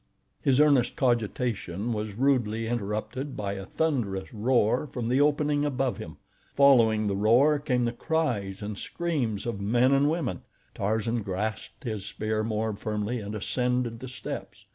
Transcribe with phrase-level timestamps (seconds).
[0.41, 6.17] His earnest cogitation was rudely interrupted by a thunderous roar from the opening above him.
[6.55, 10.41] Following the roar came the cries and screams of men and women.
[10.73, 14.65] Tarzan grasped his spear more firmly and ascended the steps.